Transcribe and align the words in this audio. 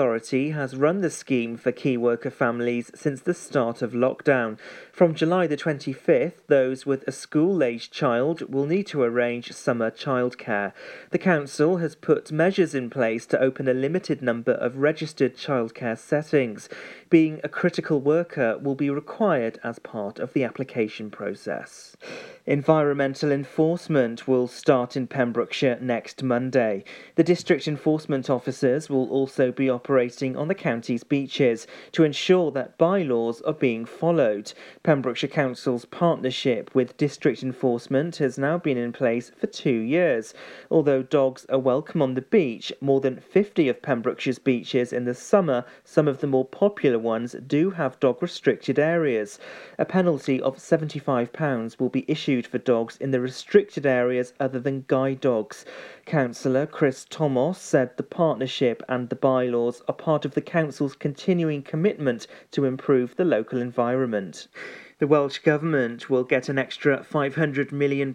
Authority 0.00 0.52
has 0.52 0.76
run 0.76 1.02
the 1.02 1.10
scheme 1.10 1.58
for 1.58 1.72
key 1.72 1.98
worker 1.98 2.30
families 2.30 2.90
since 2.94 3.20
the 3.20 3.34
start 3.34 3.82
of 3.82 3.92
lockdown. 3.92 4.58
From 4.90 5.14
July 5.14 5.46
the 5.46 5.58
25th, 5.58 6.32
those 6.46 6.86
with 6.86 7.06
a 7.06 7.12
school 7.12 7.62
aged 7.62 7.92
child 7.92 8.50
will 8.50 8.64
need 8.64 8.86
to 8.86 9.02
arrange 9.02 9.52
summer 9.52 9.90
childcare. 9.90 10.72
The 11.10 11.18
Council 11.18 11.76
has 11.76 11.94
put 11.94 12.32
measures 12.32 12.74
in 12.74 12.88
place 12.88 13.26
to 13.26 13.38
open 13.38 13.68
a 13.68 13.74
limited 13.74 14.22
number 14.22 14.52
of 14.52 14.78
registered 14.78 15.36
childcare 15.36 15.98
settings. 15.98 16.70
Being 17.10 17.38
a 17.44 17.50
critical 17.50 18.00
worker 18.00 18.56
will 18.56 18.74
be 18.74 18.88
required 18.88 19.60
as 19.62 19.78
part 19.80 20.18
of 20.18 20.32
the 20.32 20.44
application 20.44 21.10
process. 21.10 21.94
Environmental 22.50 23.30
enforcement 23.30 24.26
will 24.26 24.48
start 24.48 24.96
in 24.96 25.06
Pembrokeshire 25.06 25.78
next 25.80 26.20
Monday. 26.20 26.82
The 27.14 27.22
district 27.22 27.68
enforcement 27.68 28.28
officers 28.28 28.90
will 28.90 29.08
also 29.08 29.52
be 29.52 29.70
operating 29.70 30.36
on 30.36 30.48
the 30.48 30.54
county's 30.56 31.04
beaches 31.04 31.68
to 31.92 32.02
ensure 32.02 32.50
that 32.50 32.76
bylaws 32.76 33.40
are 33.42 33.52
being 33.52 33.84
followed. 33.84 34.52
Pembrokeshire 34.82 35.30
Council's 35.30 35.84
partnership 35.84 36.74
with 36.74 36.96
district 36.96 37.44
enforcement 37.44 38.16
has 38.16 38.36
now 38.36 38.58
been 38.58 38.76
in 38.76 38.90
place 38.92 39.30
for 39.38 39.46
two 39.46 39.70
years. 39.70 40.34
Although 40.72 41.04
dogs 41.04 41.46
are 41.50 41.58
welcome 41.60 42.02
on 42.02 42.14
the 42.14 42.20
beach, 42.20 42.72
more 42.80 43.00
than 43.00 43.20
50 43.20 43.68
of 43.68 43.80
Pembrokeshire's 43.80 44.40
beaches 44.40 44.92
in 44.92 45.04
the 45.04 45.14
summer, 45.14 45.64
some 45.84 46.08
of 46.08 46.20
the 46.20 46.26
more 46.26 46.46
popular 46.46 46.98
ones, 46.98 47.36
do 47.46 47.70
have 47.70 48.00
dog 48.00 48.20
restricted 48.20 48.76
areas. 48.76 49.38
A 49.78 49.84
penalty 49.84 50.40
of 50.40 50.56
£75 50.56 51.78
will 51.78 51.90
be 51.90 52.04
issued 52.08 52.39
for 52.46 52.58
dogs 52.58 52.96
in 52.96 53.10
the 53.10 53.20
restricted 53.20 53.84
areas 53.84 54.32
other 54.40 54.58
than 54.58 54.84
guide 54.86 55.20
dogs. 55.20 55.64
Councillor 56.06 56.66
Chris 56.66 57.06
Thomas 57.08 57.58
said 57.58 57.96
the 57.96 58.02
partnership 58.02 58.82
and 58.88 59.08
the 59.08 59.16
bylaws 59.16 59.82
are 59.88 59.94
part 59.94 60.24
of 60.24 60.34
the 60.34 60.40
Council's 60.40 60.94
continuing 60.94 61.62
commitment 61.62 62.26
to 62.52 62.64
improve 62.64 63.16
the 63.16 63.24
local 63.24 63.60
environment. 63.60 64.48
The 65.00 65.06
Welsh 65.06 65.38
Government 65.38 66.10
will 66.10 66.24
get 66.24 66.50
an 66.50 66.58
extra 66.58 66.98
£500 66.98 67.72
million 67.72 68.14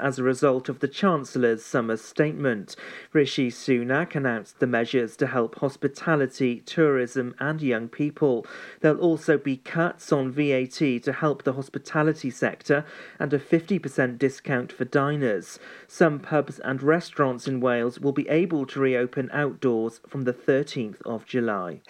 as 0.00 0.18
a 0.18 0.22
result 0.22 0.70
of 0.70 0.78
the 0.78 0.88
Chancellor's 0.88 1.62
summer 1.62 1.98
statement. 1.98 2.76
Rishi 3.12 3.50
Sunak 3.50 4.14
announced 4.14 4.58
the 4.58 4.66
measures 4.66 5.18
to 5.18 5.26
help 5.26 5.58
hospitality, 5.58 6.60
tourism, 6.64 7.34
and 7.38 7.60
young 7.60 7.90
people. 7.90 8.46
There'll 8.80 9.00
also 9.00 9.36
be 9.36 9.58
cuts 9.58 10.12
on 10.12 10.32
VAT 10.32 11.02
to 11.02 11.12
help 11.12 11.42
the 11.42 11.52
hospitality 11.52 12.30
sector 12.30 12.86
and 13.18 13.34
a 13.34 13.38
50% 13.38 14.16
discount 14.16 14.72
for 14.72 14.86
diners. 14.86 15.58
Some 15.86 16.20
pubs 16.20 16.58
and 16.58 16.82
restaurants 16.82 17.46
in 17.46 17.60
Wales 17.60 18.00
will 18.00 18.12
be 18.12 18.26
able 18.30 18.64
to 18.68 18.80
reopen 18.80 19.28
outdoors 19.30 20.00
from 20.08 20.22
the 20.22 20.32
13th 20.32 21.02
of 21.02 21.26
July. 21.26 21.82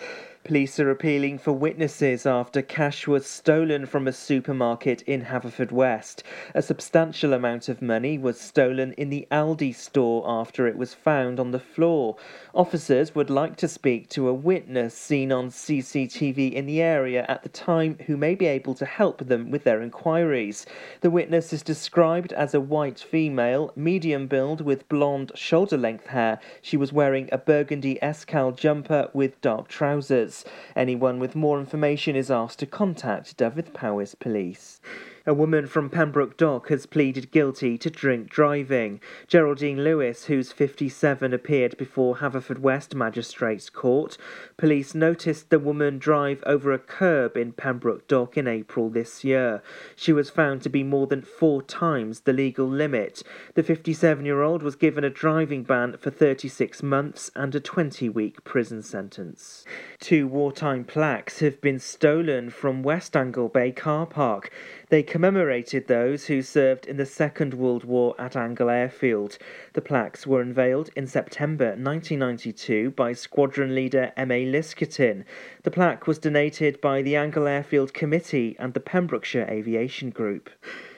Police 0.45 0.79
are 0.79 0.91
appealing 0.91 1.39
for 1.39 1.55
witnesses 1.55 2.27
after 2.27 2.61
cash 2.61 3.07
was 3.07 3.25
stolen 3.25 3.87
from 3.87 4.07
a 4.07 4.13
supermarket 4.13 5.01
in 5.07 5.23
Haverfordwest. 5.23 6.23
A 6.55 6.61
substantial 6.61 7.33
amount 7.33 7.71
of 7.71 7.81
money 7.81 8.19
was 8.19 8.39
stolen 8.39 8.93
in 8.93 9.09
the 9.09 9.27
Aldi 9.31 9.75
store 9.75 10.23
after 10.27 10.67
it 10.67 10.77
was 10.77 10.93
found 10.93 11.41
on 11.41 11.53
the 11.53 11.59
floor. 11.59 12.17
Officers 12.55 13.17
would 13.17 13.31
like 13.31 13.57
to 13.57 13.67
speak 13.67 14.09
to 14.11 14.29
a 14.29 14.33
witness 14.33 14.97
seen 14.97 15.33
on 15.33 15.49
CCTV 15.51 16.53
in 16.53 16.67
the 16.67 16.81
area 16.81 17.27
at 17.27 17.43
the 17.43 17.49
time 17.49 17.99
who 18.07 18.17
may 18.17 18.37
be 18.37 18.47
able 18.47 18.75
to 18.75 18.87
help 18.87 19.27
them 19.27 19.51
with 19.51 19.65
their 19.65 19.83
inquiries. 19.83 20.65
The 21.01 21.11
witness 21.11 21.53
is 21.53 21.65
described 21.65 22.33
as 22.33 22.55
a 22.55 22.61
white 22.61 23.01
female, 23.01 23.73
medium 23.75 24.29
build 24.29 24.61
with 24.61 24.89
blonde 24.89 25.33
shoulder 25.35 25.77
length 25.77 26.07
hair. 26.07 26.39
She 26.63 26.77
was 26.77 26.93
wearing 26.93 27.29
a 27.33 27.39
burgundy 27.39 27.99
Escal 28.01 28.57
jumper 28.57 29.11
with 29.13 29.41
dark 29.41 29.67
trousers. 29.67 30.45
Anyone 30.77 31.19
with 31.19 31.35
more 31.35 31.59
information 31.59 32.15
is 32.15 32.31
asked 32.31 32.61
to 32.61 32.67
contact 32.67 33.37
Dyfed-Powys 33.37 34.15
Police. 34.15 34.81
A 35.27 35.33
woman 35.33 35.67
from 35.67 35.89
Pembroke 35.89 36.37
Dock 36.37 36.69
has 36.69 36.85
pleaded 36.85 37.31
guilty 37.31 37.79
to 37.79 37.89
drink 37.89 38.29
driving. 38.29 39.01
Geraldine 39.27 39.83
Lewis, 39.83 40.27
who's 40.27 40.53
57, 40.53 41.33
appeared 41.33 41.79
before 41.79 42.17
Haverfordwest 42.17 42.95
Magistrates 42.95 43.71
Court. 43.71 44.19
Police 44.59 44.95
noticed 44.95 45.49
the 45.49 45.59
woman 45.59 45.99
drive 45.99 46.43
over 46.45 46.73
a 46.73 46.79
curb 46.79 47.39
in 47.39 47.53
Pembroke 47.53 48.07
Dock 48.07 48.37
in 48.37 48.47
April 48.47 48.91
this 48.91 49.25
year. 49.25 49.63
She 49.97 50.13
was 50.13 50.29
found 50.29 50.61
to 50.61 50.69
be 50.69 50.83
more 50.83 51.07
than 51.07 51.23
four 51.23 51.63
times 51.63 52.21
the 52.21 52.35
legal 52.35 52.69
limit. 52.69 53.23
The 53.55 53.63
57 53.63 54.27
year 54.27 54.43
old 54.43 54.63
was 54.63 54.77
given 54.77 55.05
a 55.05 55.11
driving 55.11 55.63
ban 55.63 55.97
for 55.97 56.11
36 56.11 56.83
months 56.83 57.31
and 57.35 57.55
a 57.55 57.61
20 57.61 58.11
week 58.11 58.45
prison 58.45 58.83
sentence. 58.83 59.65
Two 60.01 60.29
wartime 60.29 60.85
plaques 60.85 61.39
have 61.39 61.63
been 61.63 61.79
stolen 61.79 62.51
from 62.51 62.83
West 62.83 63.17
Angle 63.17 63.49
Bay 63.49 63.73
car 63.73 64.05
park. 64.05 64.51
They 64.95 65.03
commemorated 65.03 65.89
those 65.89 66.27
who 66.27 66.41
served 66.41 66.87
in 66.87 66.99
the 66.99 67.05
Second 67.05 67.53
World 67.53 67.83
War 67.83 68.15
at 68.17 68.37
Angle 68.37 68.71
Airfield. 68.71 69.39
The 69.73 69.81
plaques 69.81 70.25
were 70.25 70.41
unveiled 70.41 70.91
in 70.95 71.09
September 71.09 71.71
1992 71.71 72.93
by 72.93 73.13
squadron 73.13 73.75
leader 73.75 74.13
M.A. 74.17 74.47
Liskutin. 74.47 75.25
The 75.65 75.73
plaque 75.73 76.07
was 76.07 76.21
donated 76.21 76.81
by 76.81 77.03
the 77.03 77.17
Angle 77.17 77.49
Airfield 77.49 77.93
Committee 77.93 78.55
and 78.57 78.73
the 78.73 78.79
Pembrokeshire 78.79 79.49
Aviation 79.51 80.11
Group. 80.11 80.49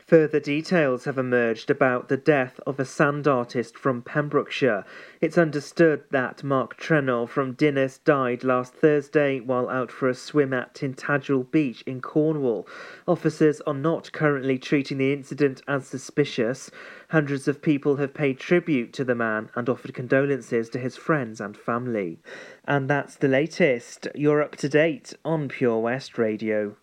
Further 0.06 0.38
details 0.38 1.04
have 1.04 1.18
emerged 1.18 1.68
about 1.68 2.08
the 2.08 2.16
death 2.16 2.60
of 2.64 2.78
a 2.78 2.84
sand 2.84 3.26
artist 3.26 3.76
from 3.76 4.02
Pembrokeshire. 4.02 4.84
It's 5.20 5.36
understood 5.36 6.04
that 6.12 6.44
Marc 6.44 6.78
Treanor 6.78 7.28
from 7.28 7.54
Dinas 7.54 7.98
died 8.04 8.44
last 8.44 8.72
Thursday 8.72 9.40
while 9.40 9.68
out 9.68 9.90
for 9.90 10.08
a 10.08 10.14
swim 10.14 10.52
at 10.52 10.74
Tintagel 10.74 11.50
Beach 11.50 11.82
in 11.86 12.00
Cornwall. 12.00 12.68
Officers 13.08 13.60
are 13.62 13.74
not 13.74 14.12
currently 14.12 14.60
treating 14.60 14.98
the 14.98 15.12
incident 15.12 15.60
as 15.66 15.88
suspicious. 15.88 16.70
Hundreds 17.08 17.48
of 17.48 17.60
people 17.60 17.96
have 17.96 18.14
paid 18.14 18.38
tribute 18.38 18.92
to 18.92 19.02
the 19.02 19.16
man 19.16 19.50
and 19.56 19.68
offered 19.68 19.92
condolences 19.92 20.68
to 20.70 20.78
his 20.78 20.96
friends 20.96 21.40
and 21.40 21.56
family. 21.56 22.20
And 22.64 22.88
that's 22.88 23.16
the 23.16 23.26
latest. 23.26 24.06
You're 24.14 24.40
up 24.40 24.54
to 24.58 24.68
date 24.68 25.14
on 25.24 25.48
Pure 25.48 25.80
West 25.80 26.16
Radio. 26.16 26.76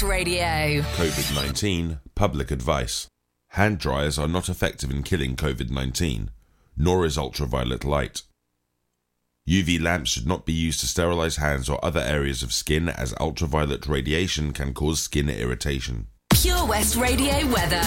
West 0.00 0.10
Radio. 0.10 0.80
COVID 0.96 1.34
19 1.34 2.00
Public 2.14 2.50
Advice. 2.50 3.06
Hand 3.48 3.78
dryers 3.78 4.18
are 4.18 4.28
not 4.28 4.48
effective 4.48 4.90
in 4.90 5.02
killing 5.02 5.36
COVID 5.36 5.70
19, 5.70 6.30
nor 6.74 7.04
is 7.04 7.18
ultraviolet 7.18 7.84
light. 7.84 8.22
UV 9.46 9.78
lamps 9.78 10.10
should 10.10 10.26
not 10.26 10.46
be 10.46 10.54
used 10.54 10.80
to 10.80 10.86
sterilize 10.86 11.36
hands 11.36 11.68
or 11.68 11.84
other 11.84 12.00
areas 12.00 12.42
of 12.42 12.50
skin 12.50 12.88
as 12.88 13.14
ultraviolet 13.20 13.86
radiation 13.86 14.54
can 14.54 14.72
cause 14.72 15.00
skin 15.00 15.28
irritation. 15.28 16.06
Pure 16.30 16.66
West 16.66 16.96
Radio 16.96 17.46
weather. 17.48 17.82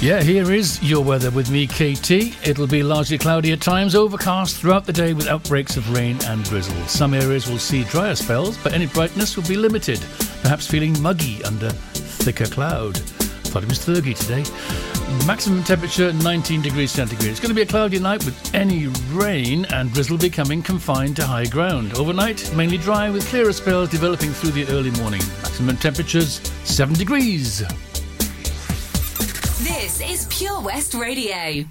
Yeah, 0.00 0.22
here 0.22 0.50
is 0.52 0.82
your 0.82 1.04
weather 1.04 1.30
with 1.30 1.50
me, 1.50 1.66
KT. 1.68 2.46
It'll 2.46 2.66
be 2.66 2.82
largely 2.82 3.18
cloudy 3.18 3.52
at 3.52 3.60
times, 3.60 3.94
overcast 3.94 4.56
throughout 4.56 4.86
the 4.86 4.92
day 4.92 5.12
with 5.12 5.28
outbreaks 5.28 5.76
of 5.76 5.92
rain 5.92 6.18
and 6.24 6.42
drizzle. 6.44 6.76
Some 6.86 7.14
areas 7.14 7.48
will 7.48 7.58
see 7.58 7.84
drier 7.84 8.14
spells, 8.14 8.56
but 8.58 8.72
any 8.72 8.86
brightness 8.86 9.36
will 9.36 9.46
be 9.46 9.56
limited, 9.56 9.98
perhaps 10.42 10.66
feeling 10.66 11.00
muggy 11.02 11.42
under 11.44 11.70
thicker 11.70 12.46
cloud. 12.46 12.98
Thought 13.48 13.62
it 13.62 13.68
was 13.68 13.84
30 13.84 14.14
today. 14.14 14.44
Maximum 15.26 15.64
temperature 15.64 16.12
19 16.12 16.60
degrees 16.60 16.90
centigrade. 16.90 17.30
It's 17.30 17.40
going 17.40 17.48
to 17.48 17.54
be 17.54 17.62
a 17.62 17.66
cloudy 17.66 17.98
night 17.98 18.24
with 18.24 18.54
any 18.54 18.88
rain 19.10 19.64
and 19.66 19.92
drizzle 19.92 20.18
becoming 20.18 20.62
confined 20.62 21.16
to 21.16 21.24
high 21.24 21.46
ground. 21.46 21.94
Overnight, 21.94 22.54
mainly 22.54 22.76
dry 22.76 23.08
with 23.08 23.26
clearer 23.28 23.52
spells 23.52 23.88
developing 23.88 24.32
through 24.32 24.50
the 24.50 24.66
early 24.68 24.90
morning. 24.92 25.22
Maximum 25.42 25.76
temperatures 25.78 26.40
7 26.64 26.94
degrees. 26.94 27.60
This 29.60 30.00
is 30.02 30.26
Pure 30.30 30.60
West 30.60 30.92
Radio. 30.94 31.64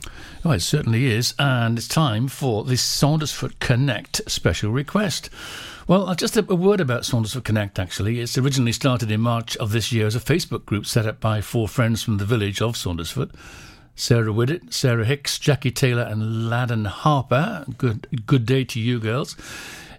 Oh, 0.43 0.51
it 0.51 0.61
certainly 0.61 1.05
is, 1.07 1.33
and 1.37 1.77
it's 1.77 1.87
time 1.87 2.27
for 2.27 2.63
this 2.63 2.81
Saundersfoot 2.81 3.59
Connect 3.59 4.21
special 4.29 4.71
request. 4.71 5.29
Well, 5.87 6.09
uh, 6.09 6.15
just 6.15 6.35
a, 6.35 6.41
word 6.41 6.81
about 6.81 7.03
Saundersfoot 7.03 7.45
Connect, 7.45 7.79
actually. 7.79 8.19
It's 8.19 8.37
originally 8.37 8.73
started 8.73 9.09
in 9.09 9.21
March 9.21 9.55
of 9.55 9.71
this 9.71 9.89
year 9.93 10.05
as 10.05 10.17
a 10.17 10.19
Facebook 10.19 10.65
group 10.65 10.85
set 10.85 11.05
up 11.05 11.21
by 11.21 11.39
four 11.39 11.69
friends 11.69 12.03
from 12.03 12.17
the 12.17 12.25
village 12.25 12.61
of 12.61 12.75
Saundersfoot. 12.75 13.31
Sarah 13.95 14.33
Widdett, 14.33 14.73
Sarah 14.73 15.05
Hicks, 15.05 15.39
Jackie 15.39 15.71
Taylor, 15.71 16.01
and 16.01 16.49
Laden 16.49 16.83
Harper. 16.83 17.65
Good, 17.77 18.25
good 18.25 18.45
day 18.45 18.65
to 18.65 18.81
you, 18.81 18.99
girls. 18.99 19.37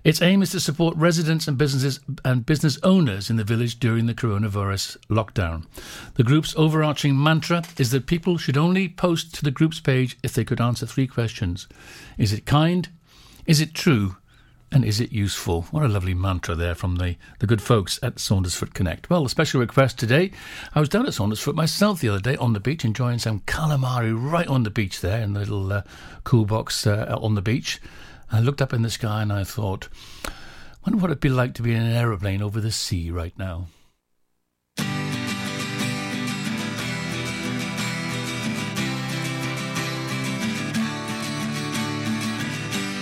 Its 0.04 0.20
aim 0.20 0.42
is 0.42 0.50
to 0.50 0.60
support 0.60 0.94
residents 0.94 1.48
and 1.48 1.56
businesses 1.56 2.00
and 2.22 2.44
business 2.44 2.78
owners 2.82 3.30
in 3.30 3.36
the 3.36 3.42
village 3.42 3.80
during 3.80 4.04
the 4.04 4.14
coronavirus 4.14 4.98
lockdown. 5.08 5.64
The 6.16 6.22
group's 6.22 6.54
overarching 6.58 7.20
mantra 7.20 7.64
is 7.78 7.92
that 7.92 8.06
people 8.06 8.36
should 8.36 8.58
only 8.58 8.90
post 8.90 9.34
to 9.36 9.42
the 9.42 9.50
group's 9.50 9.80
page 9.80 10.18
if 10.22 10.34
they 10.34 10.44
could 10.44 10.60
answer 10.60 10.84
three 10.84 11.06
questions 11.06 11.66
Is 12.18 12.34
it 12.34 12.44
kind? 12.44 12.90
Is 13.46 13.62
it 13.62 13.72
true? 13.72 14.16
And 14.70 14.84
is 14.84 15.00
it 15.00 15.12
useful? 15.12 15.62
What 15.70 15.82
a 15.82 15.88
lovely 15.88 16.14
mantra 16.14 16.54
there 16.54 16.74
from 16.74 16.96
the, 16.96 17.16
the 17.38 17.46
good 17.46 17.62
folks 17.62 17.98
at 18.02 18.16
Saundersfoot 18.16 18.74
Connect. 18.74 19.08
Well, 19.08 19.24
a 19.24 19.28
special 19.28 19.60
request 19.60 19.98
today. 19.98 20.30
I 20.74 20.80
was 20.80 20.88
down 20.88 21.06
at 21.06 21.14
Saundersfoot 21.14 21.54
myself 21.54 22.00
the 22.00 22.10
other 22.10 22.20
day 22.20 22.36
on 22.36 22.52
the 22.52 22.60
beach, 22.60 22.84
enjoying 22.84 23.18
some 23.18 23.40
calamari 23.40 24.12
right 24.14 24.46
on 24.46 24.64
the 24.64 24.70
beach 24.70 25.00
there 25.00 25.20
in 25.20 25.32
the 25.32 25.40
little 25.40 25.72
uh, 25.72 25.82
cool 26.24 26.44
box 26.44 26.86
uh, 26.86 27.16
on 27.20 27.34
the 27.34 27.42
beach. 27.42 27.80
I 28.30 28.40
looked 28.40 28.60
up 28.60 28.74
in 28.74 28.82
the 28.82 28.90
sky 28.90 29.22
and 29.22 29.32
I 29.32 29.44
thought, 29.44 29.88
wonder 30.84 31.00
what 31.00 31.10
it'd 31.10 31.20
be 31.20 31.30
like 31.30 31.54
to 31.54 31.62
be 31.62 31.72
in 31.72 31.82
an 31.82 31.92
aeroplane 31.92 32.42
over 32.42 32.60
the 32.60 32.72
sea 32.72 33.10
right 33.10 33.36
now. 33.38 33.68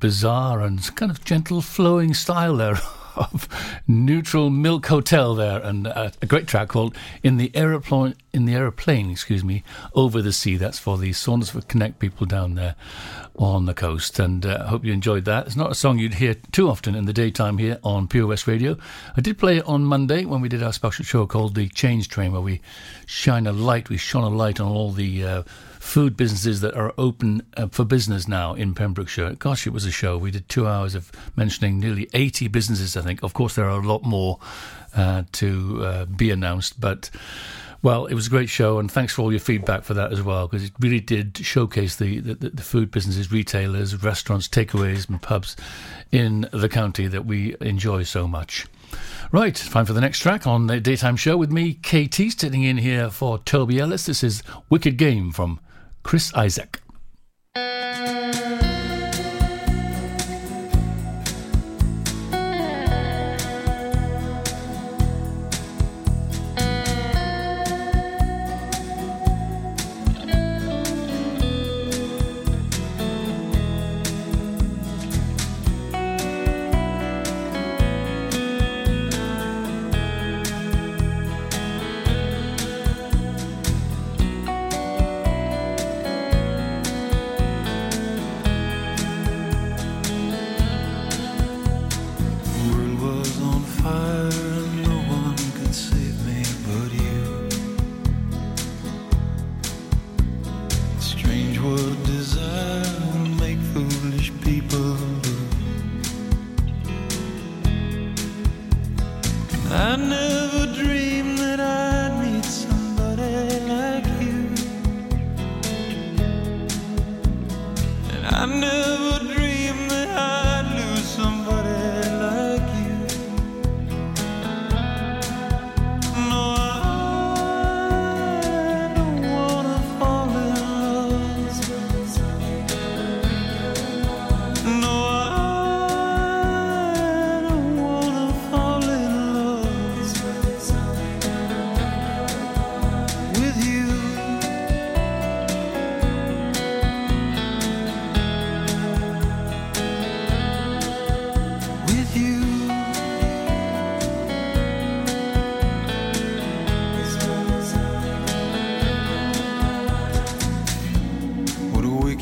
bizarre 0.00 0.60
and 0.60 0.94
kind 0.96 1.10
of 1.10 1.24
gentle 1.24 1.62
flowing 1.62 2.14
style 2.14 2.56
there 2.56 2.78
of 3.16 3.48
Neutral 3.86 4.48
Milk 4.48 4.86
Hotel 4.86 5.34
there, 5.34 5.60
and 5.60 5.86
uh, 5.86 6.10
a 6.22 6.26
great 6.26 6.46
track 6.46 6.68
called 6.68 6.96
"In 7.22 7.36
the 7.36 7.54
Aeroplane." 7.54 8.14
In 8.32 8.44
the 8.44 8.54
aeroplane, 8.54 9.10
excuse 9.10 9.42
me, 9.42 9.64
over 9.94 10.22
the 10.22 10.32
sea. 10.32 10.56
That's 10.56 10.78
for 10.78 10.96
the 10.96 11.10
Saundersfoot 11.10 11.66
Connect 11.66 11.98
people 11.98 12.24
down 12.24 12.54
there 12.54 12.76
on 13.36 13.66
the 13.66 13.74
coast, 13.74 14.18
and 14.20 14.46
I 14.46 14.50
uh, 14.50 14.66
hope 14.68 14.84
you 14.84 14.92
enjoyed 14.92 15.24
that. 15.24 15.46
It's 15.46 15.56
not 15.56 15.72
a 15.72 15.74
song 15.74 15.98
you'd 15.98 16.14
hear 16.14 16.34
too 16.52 16.68
often 16.68 16.94
in 16.94 17.06
the 17.06 17.12
daytime 17.12 17.58
here 17.58 17.78
on 17.82 18.06
Pure 18.06 18.28
West 18.28 18.46
Radio. 18.46 18.76
I 19.16 19.22
did 19.22 19.38
play 19.38 19.56
it 19.56 19.66
on 19.66 19.84
Monday 19.84 20.24
when 20.24 20.40
we 20.40 20.48
did 20.48 20.62
our 20.62 20.72
special 20.72 21.04
show 21.04 21.26
called 21.26 21.54
the 21.56 21.68
Change 21.68 22.08
Train, 22.08 22.30
where 22.32 22.40
we 22.40 22.60
shine 23.06 23.46
a 23.46 23.52
light, 23.52 23.88
we 23.88 23.96
shone 23.96 24.24
a 24.24 24.28
light 24.28 24.60
on 24.60 24.70
all 24.70 24.92
the. 24.92 25.24
Uh, 25.24 25.42
food 25.78 26.16
businesses 26.16 26.60
that 26.60 26.74
are 26.74 26.92
open 26.98 27.42
uh, 27.56 27.68
for 27.68 27.84
business 27.84 28.28
now 28.28 28.54
in 28.54 28.74
Pembrokeshire. 28.74 29.34
Gosh, 29.34 29.66
it 29.66 29.72
was 29.72 29.84
a 29.84 29.90
show. 29.90 30.18
We 30.18 30.30
did 30.30 30.48
two 30.48 30.66
hours 30.66 30.94
of 30.94 31.10
mentioning 31.36 31.78
nearly 31.78 32.08
80 32.14 32.48
businesses, 32.48 32.96
I 32.96 33.02
think. 33.02 33.22
Of 33.22 33.34
course, 33.34 33.54
there 33.54 33.68
are 33.68 33.80
a 33.80 33.86
lot 33.86 34.02
more 34.02 34.38
uh, 34.94 35.24
to 35.32 35.84
uh, 35.84 36.04
be 36.06 36.30
announced, 36.30 36.80
but. 36.80 37.10
Well, 37.80 38.06
it 38.06 38.14
was 38.14 38.26
a 38.26 38.30
great 38.30 38.48
show, 38.48 38.80
and 38.80 38.90
thanks 38.90 39.12
for 39.12 39.22
all 39.22 39.30
your 39.30 39.38
feedback 39.38 39.84
for 39.84 39.94
that 39.94 40.12
as 40.12 40.20
well, 40.20 40.48
because 40.48 40.64
it 40.64 40.72
really 40.80 40.98
did 40.98 41.36
showcase 41.36 41.94
the, 41.94 42.18
the, 42.18 42.34
the 42.34 42.62
food 42.62 42.90
businesses, 42.90 43.30
retailers, 43.30 44.02
restaurants, 44.02 44.48
takeaways, 44.48 45.08
and 45.08 45.22
pubs 45.22 45.54
in 46.10 46.48
the 46.52 46.68
county 46.68 47.06
that 47.06 47.24
we 47.24 47.54
enjoy 47.60 48.02
so 48.02 48.26
much. 48.26 48.66
Right, 49.30 49.54
time 49.54 49.84
for 49.84 49.92
the 49.92 50.00
next 50.00 50.18
track 50.18 50.44
on 50.44 50.66
the 50.66 50.80
daytime 50.80 51.14
show 51.16 51.36
with 51.36 51.52
me, 51.52 51.74
KT, 51.74 52.14
sitting 52.14 52.64
in 52.64 52.78
here 52.78 53.10
for 53.10 53.38
Toby 53.38 53.78
Ellis. 53.78 54.06
This 54.06 54.24
is 54.24 54.42
Wicked 54.70 54.96
Game 54.96 55.30
from 55.30 55.60
Chris 56.02 56.32
Isaak. 56.34 56.80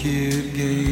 Wicked 0.07 0.55
game 0.55 0.86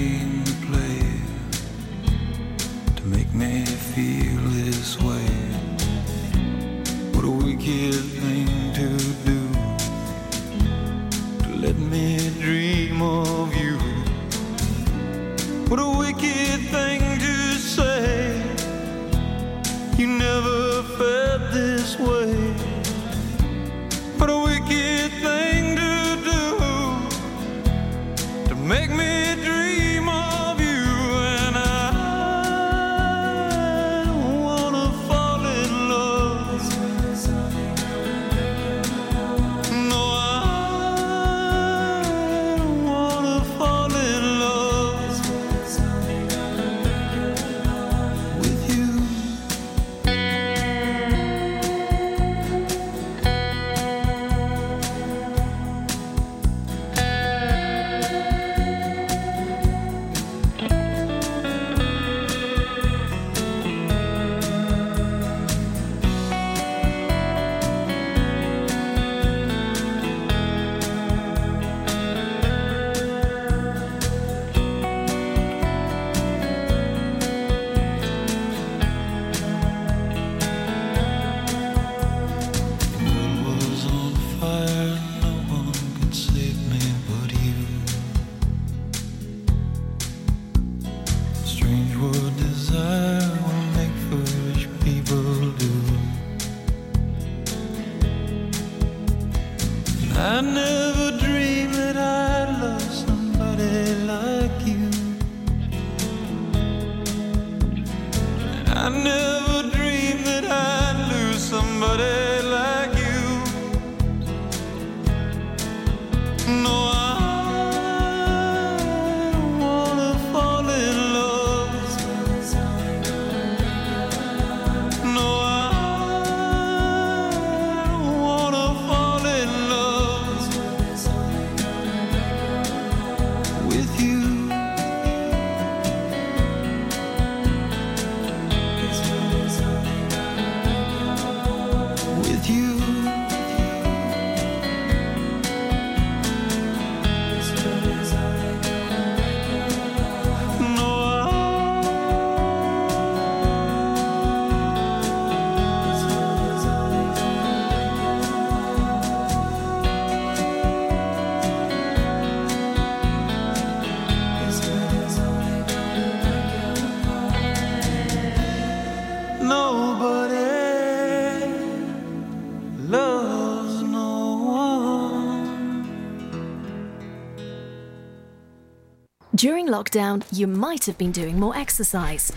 lockdown, 179.85 180.25
you 180.33 180.47
might 180.47 180.85
have 180.87 180.99
been 180.99 181.13
doing 181.13 181.39
more 181.39 181.57
exercise. 181.57 182.33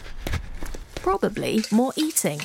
Probably 0.95 1.63
more 1.71 1.93
eating. 1.95 2.39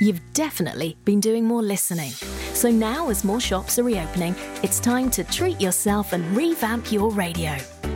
You've 0.00 0.20
definitely 0.32 0.96
been 1.04 1.20
doing 1.20 1.44
more 1.44 1.62
listening. 1.62 2.10
So 2.54 2.70
now, 2.70 3.08
as 3.08 3.24
more 3.24 3.40
shops 3.40 3.78
are 3.78 3.84
reopening, 3.84 4.34
it's 4.62 4.80
time 4.80 5.10
to 5.12 5.24
treat 5.24 5.60
yourself 5.60 6.12
and 6.12 6.36
revamp 6.36 6.92
your 6.92 7.10
radio. 7.10 7.56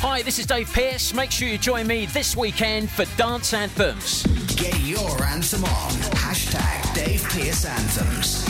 Hi, 0.00 0.20
this 0.20 0.38
is 0.38 0.44
Dave 0.44 0.70
Pearce. 0.72 1.14
Make 1.14 1.30
sure 1.30 1.48
you 1.48 1.56
join 1.56 1.86
me 1.86 2.04
this 2.06 2.36
weekend 2.36 2.90
for 2.90 3.06
Dance 3.16 3.54
Anthems. 3.54 4.24
Get 4.54 4.78
your 4.80 5.22
anthem 5.24 5.64
on. 5.64 5.90
Hashtag 6.12 6.94
Dave 6.94 7.22
Pearce 7.24 7.64
Anthems. 7.64 8.46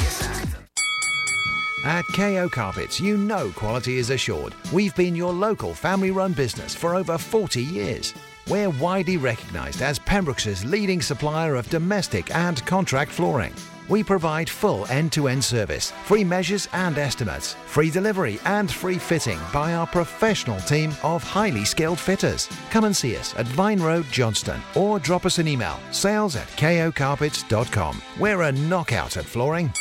At 1.85 2.05
KO 2.17 2.49
Carpets, 2.49 3.01
you 3.01 3.17
know 3.17 3.53
quality 3.53 3.99
is 3.99 4.11
assured. 4.11 4.55
We've 4.73 4.95
been 4.97 5.15
your 5.15 5.33
local 5.33 5.73
family 5.73 6.11
run 6.11 6.33
business 6.33 6.75
for 6.75 6.97
over 6.97 7.17
40 7.17 7.63
years. 7.63 8.13
We're 8.49 8.71
widely 8.71 9.17
recognised 9.17 9.83
as 9.83 10.01
Pembroke's 10.01 10.65
leading 10.65 11.01
supplier 11.01 11.55
of 11.55 11.71
domestic 11.71 12.35
and 12.35 12.65
contract 12.67 13.13
flooring. 13.13 13.55
We 13.89 14.03
provide 14.03 14.49
full 14.51 14.87
end 14.87 15.13
to 15.13 15.29
end 15.29 15.45
service, 15.45 15.93
free 16.05 16.25
measures 16.25 16.69
and 16.73 16.99
estimates, 16.99 17.55
free 17.67 17.91
delivery 17.91 18.39
and 18.45 18.71
free 18.71 18.99
fitting 18.99 19.39
by 19.53 19.75
our 19.75 19.87
professional 19.87 20.59
team 20.61 20.93
of 21.03 21.23
highly 21.23 21.65
skilled 21.65 21.99
fitters. 21.99 22.49
Come 22.71 22.85
and 22.85 22.97
see 22.97 23.17
us 23.17 23.35
at 23.37 23.47
Vine 23.49 23.81
Road, 23.81 24.07
Johnston, 24.11 24.61
or 24.75 24.99
drop 24.99 25.27
us 25.27 25.39
an 25.39 25.49
email 25.49 25.79
sales 25.91 26.37
at 26.37 26.49
kocarpets.com. 26.49 28.03
We're 28.19 28.43
a 28.43 28.53
knockout 28.53 29.17
at 29.17 29.25
flooring. 29.25 29.73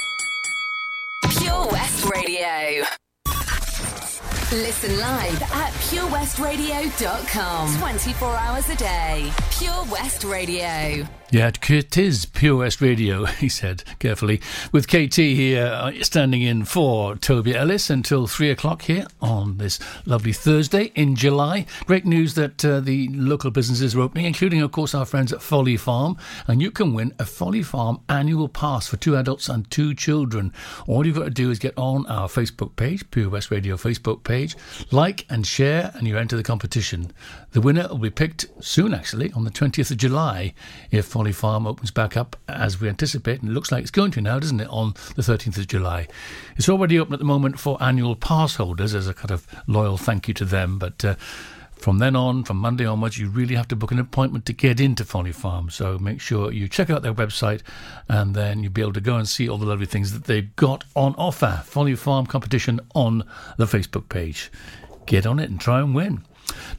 Pure 1.40 1.68
West 1.72 2.06
Radio. 2.06 2.86
Listen 4.52 4.98
live 5.00 5.42
at 5.42 5.72
purewestradio.com. 5.90 7.78
24 7.78 8.36
hours 8.36 8.70
a 8.70 8.76
day. 8.76 9.32
Pure 9.52 9.86
West 9.92 10.24
Radio. 10.24 11.06
Yeah, 11.32 11.50
it 11.70 11.98
is 11.98 12.28
Pure 12.28 12.58
West 12.58 12.82
Radio, 12.82 13.26
he 13.42 13.50
said 13.50 13.84
carefully, 13.98 14.40
with 14.72 14.88
KT 14.88 15.16
here 15.16 15.66
uh, 15.66 15.92
standing 16.04 16.44
in 16.44 16.66
for 16.66 17.16
Toby 17.16 17.56
Ellis 17.56 17.90
until 17.90 18.28
three 18.28 18.52
o'clock 18.52 18.84
here 18.84 19.08
on 19.24 19.58
this 19.58 19.80
lovely 20.06 20.34
Thursday 20.34 20.92
in 20.94 21.16
July. 21.16 21.66
Great 21.88 22.06
news 22.06 22.36
that 22.36 22.64
uh, 22.64 22.80
the 22.80 23.08
local 23.10 23.50
businesses 23.50 23.96
are 23.96 24.02
opening, 24.02 24.26
including, 24.26 24.62
of 24.62 24.72
course, 24.72 24.94
our 24.94 25.04
friends 25.04 25.34
at 25.34 25.42
Folly 25.42 25.78
Farm, 25.78 26.16
and 26.46 26.62
you 26.62 26.70
can 26.70 26.94
win 26.94 27.12
a 27.18 27.26
Folly 27.26 27.64
Farm 27.64 28.00
annual 28.08 28.48
pass 28.48 28.88
for 28.88 28.98
two 28.98 29.18
adults 29.18 29.50
and 29.50 29.70
two 29.72 29.96
children. 29.96 30.54
All 30.86 31.08
you've 31.08 31.18
got 31.18 31.24
to 31.24 31.32
do 31.32 31.50
is 31.50 31.58
get 31.58 31.74
on 31.76 32.06
our 32.06 32.28
Facebook 32.28 32.76
page, 32.76 33.10
Pure 33.10 33.32
West 33.32 33.50
Radio 33.50 33.78
Facebook 33.78 34.24
page, 34.24 34.56
like 34.92 35.26
and 35.32 35.46
share, 35.46 35.92
and 35.96 36.08
you 36.08 36.20
enter 36.20 36.38
the 36.38 36.44
competition. 36.44 37.12
The 37.52 37.62
winner 37.62 37.88
will 37.88 37.98
be 37.98 38.10
picked 38.12 38.46
soon, 38.60 38.94
actually, 38.94 39.32
on 39.32 39.44
the 39.44 39.50
20th 39.50 39.90
of 39.90 39.98
July, 39.98 40.54
if 40.92 41.15
Folly 41.16 41.32
Farm 41.32 41.66
opens 41.66 41.92
back 41.92 42.18
up 42.18 42.36
as 42.50 42.82
we 42.82 42.90
anticipate, 42.90 43.40
and 43.40 43.50
it 43.50 43.54
looks 43.54 43.72
like 43.72 43.82
it's 43.82 43.90
going 43.90 44.12
to 44.12 44.20
now, 44.20 44.38
doesn't 44.38 44.60
it, 44.60 44.68
on 44.68 44.96
the 45.16 45.22
13th 45.22 45.58
of 45.58 45.66
July. 45.66 46.10
It's 46.58 46.68
already 46.68 47.00
open 47.00 47.14
at 47.14 47.20
the 47.20 47.26
moment 47.26 47.58
for 47.58 47.82
annual 47.82 48.18
pass 48.18 48.56
holders 48.56 48.94
as 48.94 49.08
a 49.08 49.14
kind 49.14 49.32
of 49.32 49.48
loyal 49.66 49.96
thank 49.96 50.28
you 50.28 50.34
to 50.34 50.44
them, 50.44 50.78
but 50.78 51.06
uh, 51.06 51.16
from 51.78 52.00
then 52.00 52.18
on, 52.18 52.44
from 52.44 52.58
Monday 52.58 52.84
onwards, 52.84 53.18
you 53.18 53.30
really 53.30 53.56
have 53.56 53.70
to 53.70 53.78
book 53.78 53.94
an 53.94 54.00
appointment 54.00 54.46
to 54.48 54.52
get 54.52 54.82
into 54.82 55.06
Folly 55.06 55.32
Farm. 55.32 55.70
So 55.70 55.98
make 55.98 56.20
sure 56.20 56.52
you 56.52 56.68
check 56.68 56.90
out 56.90 57.02
their 57.02 57.14
website 57.14 57.62
and 58.10 58.36
then 58.36 58.62
you'll 58.62 58.74
be 58.74 58.82
able 58.82 58.92
to 58.92 59.00
go 59.00 59.16
and 59.16 59.26
see 59.26 59.48
all 59.48 59.58
the 59.58 59.66
lovely 59.66 59.86
things 59.86 60.12
that 60.12 60.26
they've 60.26 60.54
got 60.58 60.84
on 60.98 61.16
offer. 61.16 61.62
Folly 61.64 61.96
Farm 61.96 62.26
competition 62.26 62.82
on 62.94 63.24
the 63.56 63.68
Facebook 63.68 64.10
page. 64.10 64.52
Get 65.06 65.26
on 65.26 65.40
it 65.40 65.50
and 65.50 65.62
try 65.62 65.80
and 65.80 65.96
win. 65.96 66.26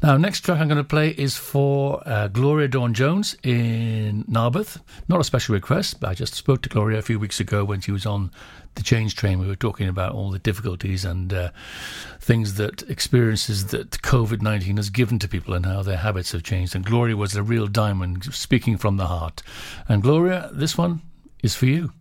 Now, 0.03 0.17
next 0.17 0.41
track 0.41 0.61
I'm 0.61 0.69
going 0.69 0.77
to 0.77 0.85
play 0.85 1.11
is 1.11 1.37
for 1.37 2.03
uh, 2.07 2.29
Gloria 2.29 2.69
Dawn 2.69 2.93
Jones 2.93 3.37
in 3.43 4.25
Narberth. 4.29 4.81
Not 5.09 5.21
a 5.21 5.25
special 5.25 5.55
request, 5.55 6.01
but 6.01 6.11
I 6.11 6.15
just 6.15 6.35
spoke 6.35 6.63
to 6.63 6.69
Gloria 6.69 6.99
a 6.99 7.03
few 7.03 7.19
weeks 7.19 7.41
ago 7.41 7.65
when 7.65 7.81
she 7.81 7.93
was 7.93 8.05
on 8.05 8.31
the 8.75 8.83
Change 8.83 9.17
Train. 9.17 9.39
We 9.39 9.47
were 9.47 9.57
talking 9.57 9.89
about 9.89 10.13
all 10.13 10.31
the 10.31 10.39
difficulties 10.39 11.05
and 11.05 11.33
uh, 11.33 11.51
things 12.21 12.55
that 12.55 12.83
experiences 12.91 13.69
that 13.69 13.91
COVID 14.03 14.43
19 14.43 14.77
has 14.77 14.91
given 14.91 15.19
to 15.19 15.29
people 15.29 15.55
and 15.55 15.65
how 15.65 15.83
their 15.83 15.97
habits 15.97 16.33
have 16.33 16.43
changed. 16.43 16.75
And 16.75 16.85
Gloria 16.85 17.17
was 17.17 17.35
a 17.35 17.43
real 17.43 17.67
diamond, 17.67 18.35
speaking 18.35 18.77
from 18.77 18.99
the 18.99 19.07
heart. 19.07 19.43
And 19.89 20.03
Gloria, 20.03 20.51
this 20.53 20.77
one 20.77 21.01
is 21.43 21.55
for 21.55 21.67
you. 21.67 21.93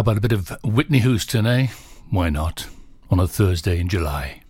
How 0.00 0.02
about 0.02 0.16
a 0.16 0.20
bit 0.22 0.32
of 0.32 0.48
Whitney 0.64 1.00
Houston, 1.00 1.46
eh? 1.46 1.66
Why 2.08 2.30
not? 2.30 2.66
On 3.10 3.20
a 3.20 3.28
Thursday 3.28 3.78
in 3.78 3.90
July. 3.90 4.40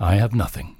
I 0.00 0.16
have 0.16 0.34
nothing. 0.34 0.74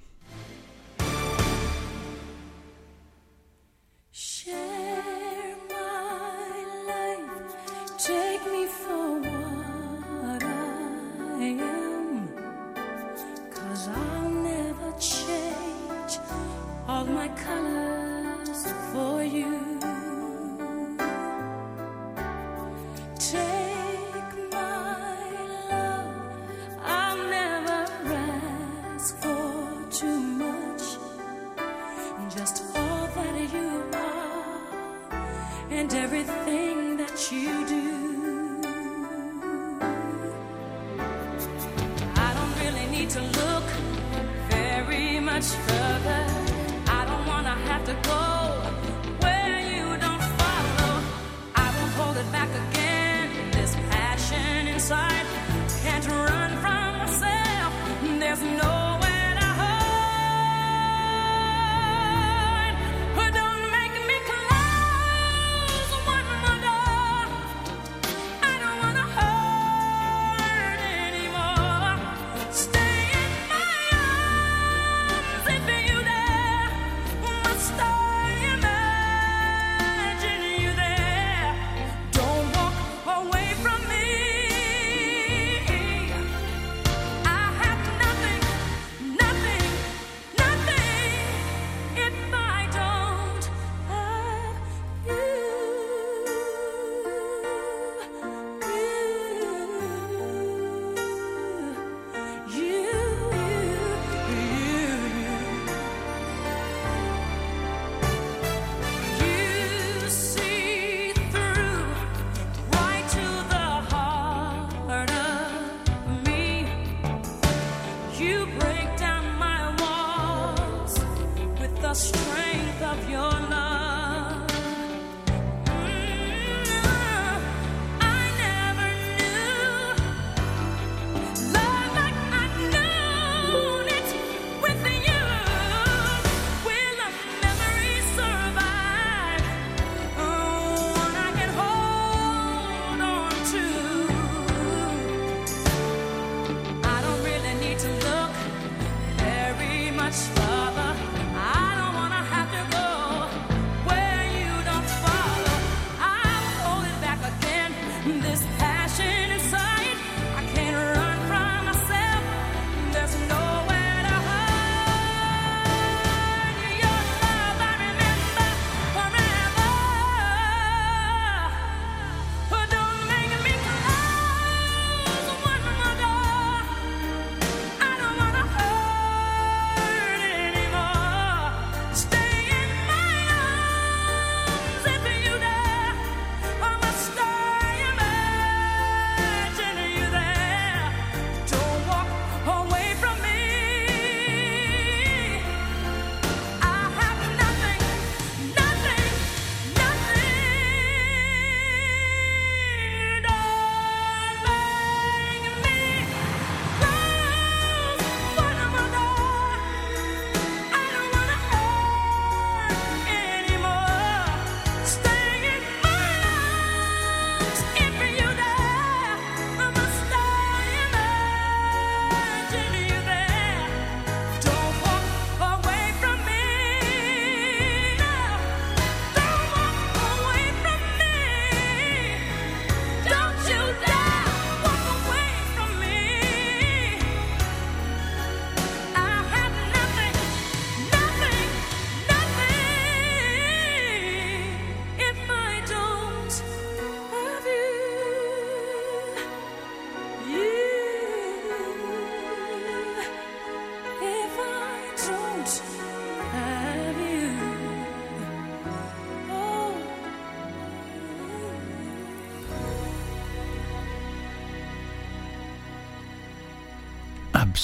inside 54.91 55.20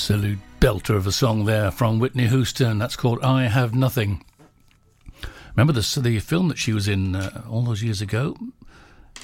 absolute 0.07 0.38
belter 0.61 0.95
of 0.95 1.05
a 1.09 1.11
song 1.11 1.47
there 1.47 1.69
from 1.73 1.99
Whitney 1.99 2.29
Houston. 2.29 2.79
That's 2.79 2.95
called 2.95 3.21
I 3.25 3.47
Have 3.49 3.75
Nothing. 3.75 4.25
Remember 5.57 5.73
the, 5.73 6.01
the 6.01 6.21
film 6.21 6.47
that 6.47 6.59
she 6.59 6.73
was 6.73 6.87
in 6.87 7.16
uh, 7.16 7.42
all 7.51 7.62
those 7.62 7.83
years 7.83 8.01
ago? 8.01 8.37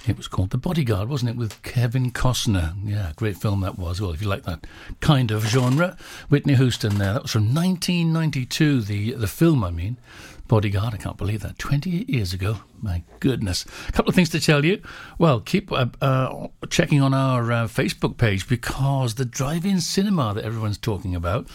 It 0.08 0.16
was 0.16 0.26
called 0.26 0.50
The 0.50 0.58
Bodyguard, 0.58 1.08
wasn't 1.08 1.30
it, 1.30 1.36
with 1.36 1.62
Kevin 1.62 2.10
Costner? 2.10 2.74
Yeah, 2.82 3.12
great 3.14 3.36
film 3.36 3.60
that 3.60 3.78
was. 3.78 4.00
Well, 4.00 4.10
if 4.10 4.20
you 4.20 4.26
like 4.26 4.42
that 4.42 4.66
kind 4.98 5.30
of 5.30 5.46
genre, 5.46 5.96
Whitney 6.30 6.56
Houston 6.56 6.98
there. 6.98 7.12
That 7.12 7.22
was 7.22 7.30
from 7.30 7.54
1992, 7.54 8.80
the, 8.80 9.12
the 9.12 9.28
film, 9.28 9.62
I 9.62 9.70
mean. 9.70 9.98
Bodyguard, 10.48 10.94
I 10.94 10.96
can't 10.98 11.16
believe 11.16 11.40
that. 11.42 11.58
28 11.58 12.10
years 12.10 12.34
ago. 12.34 12.58
My 12.80 13.04
goodness. 13.20 13.64
A 13.88 13.92
couple 13.92 14.10
of 14.10 14.14
things 14.14 14.28
to 14.30 14.40
tell 14.40 14.64
you. 14.64 14.82
Well, 15.18 15.40
keep 15.40 15.72
uh, 15.72 15.86
uh, 16.00 16.48
checking 16.68 17.00
on 17.00 17.14
our 17.14 17.50
uh, 17.50 17.64
Facebook 17.68 18.16
page 18.16 18.48
because 18.48 19.14
the 19.14 19.24
drive 19.24 19.64
in 19.64 19.80
cinema 19.80 20.34
that 20.34 20.44
everyone's 20.44 20.78
talking 20.78 21.14
about 21.14 21.48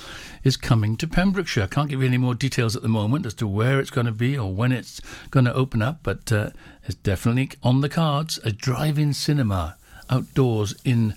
is 0.44 0.58
coming 0.58 0.96
to 0.98 1.08
Pembrokeshire. 1.08 1.64
I 1.64 1.68
can't 1.68 1.90
give 1.90 2.02
you 2.02 2.08
any 2.08 2.18
more 2.18 2.34
details 2.34 2.76
at 2.76 2.82
the 2.82 2.88
moment 2.88 3.26
as 3.26 3.34
to 3.36 3.48
where 3.48 3.80
it's 3.80 3.92
going 3.92 4.08
to 4.08 4.12
be 4.12 4.38
or 4.38 4.54
when 4.54 4.72
it's 4.72 5.02
going 5.30 5.46
to 5.46 5.54
open 5.54 5.82
up, 5.82 6.00
but 6.02 6.32
uh, 6.32 6.52
it's 6.86 6.96
definitely 6.96 7.52
on 7.62 7.82
the 7.82 7.90
cards 7.90 8.40
a 8.44 8.52
drive 8.52 8.98
in 8.98 9.14
cinema 9.14 9.76
outdoors 10.10 10.74
in 10.86 11.16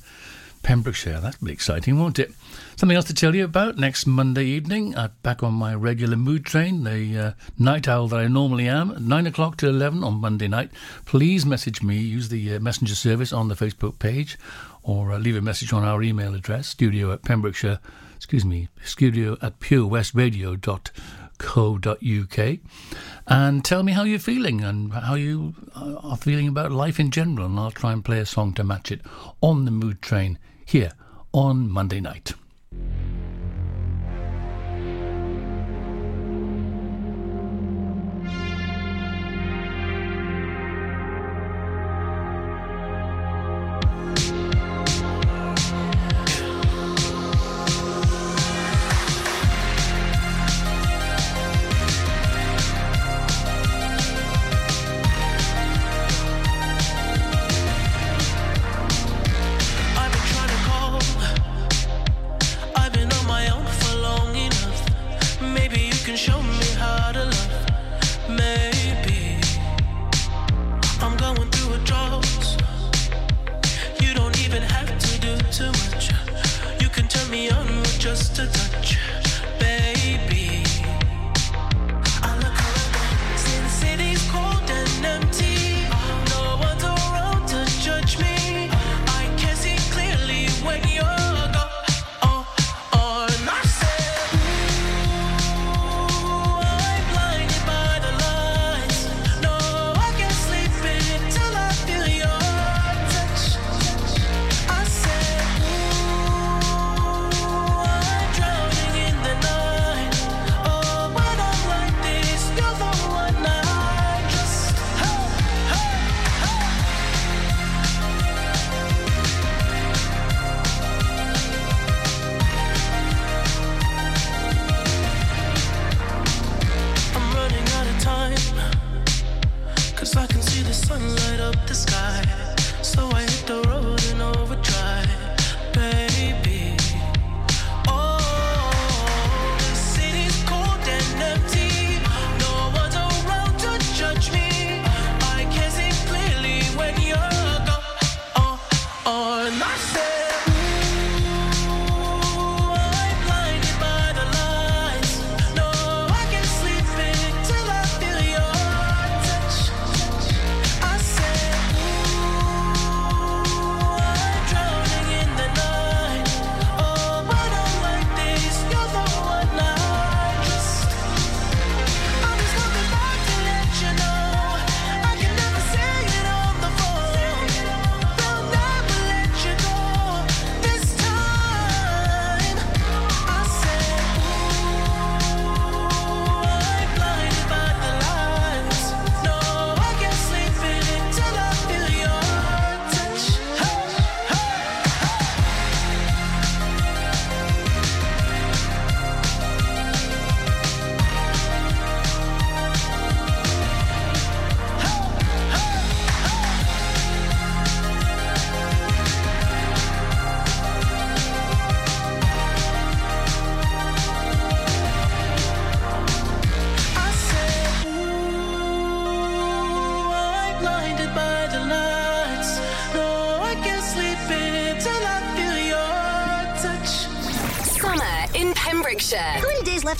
Pembrokeshire. 0.62 1.20
That'll 1.20 1.46
be 1.46 1.52
exciting, 1.52 1.98
won't 1.98 2.18
it? 2.18 2.32
Something 2.80 2.96
else 2.96 3.08
to 3.08 3.14
tell 3.14 3.36
you 3.36 3.44
about 3.44 3.76
next 3.76 4.06
Monday 4.06 4.46
evening. 4.46 4.96
I'm 4.96 5.12
back 5.22 5.42
on 5.42 5.52
my 5.52 5.74
regular 5.74 6.16
mood 6.16 6.46
train, 6.46 6.84
the 6.84 7.18
uh, 7.18 7.32
night 7.58 7.86
owl 7.86 8.08
that 8.08 8.20
I 8.20 8.26
normally 8.26 8.68
am, 8.68 8.96
9 9.06 9.26
o'clock 9.26 9.58
to 9.58 9.68
11 9.68 10.02
on 10.02 10.14
Monday 10.14 10.48
night. 10.48 10.70
Please 11.04 11.44
message 11.44 11.82
me, 11.82 11.98
use 11.98 12.30
the 12.30 12.54
uh, 12.54 12.58
messenger 12.58 12.94
service 12.94 13.34
on 13.34 13.48
the 13.48 13.54
Facebook 13.54 13.98
page, 13.98 14.38
or 14.82 15.12
uh, 15.12 15.18
leave 15.18 15.36
a 15.36 15.42
message 15.42 15.74
on 15.74 15.84
our 15.84 16.02
email 16.02 16.34
address, 16.34 16.68
studio 16.68 17.12
at 17.12 17.20
Pembrokeshire, 17.20 17.80
excuse 18.16 18.46
me, 18.46 18.68
studio 18.82 19.36
at 19.42 19.60
purewestradio.co.uk, 19.60 22.58
and 23.26 23.62
tell 23.62 23.82
me 23.82 23.92
how 23.92 24.04
you're 24.04 24.18
feeling 24.18 24.64
and 24.64 24.94
how 24.94 25.16
you 25.16 25.54
uh, 25.76 25.96
are 26.02 26.16
feeling 26.16 26.48
about 26.48 26.72
life 26.72 26.98
in 26.98 27.10
general, 27.10 27.44
and 27.44 27.60
I'll 27.60 27.72
try 27.72 27.92
and 27.92 28.02
play 28.02 28.20
a 28.20 28.24
song 28.24 28.54
to 28.54 28.64
match 28.64 28.90
it 28.90 29.02
on 29.42 29.66
the 29.66 29.70
mood 29.70 30.00
train 30.00 30.38
here 30.64 30.92
on 31.34 31.68
Monday 31.68 32.00
night. 32.00 32.32